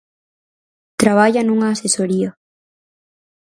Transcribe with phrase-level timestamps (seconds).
[1.01, 2.29] Traballa nunha asesoría.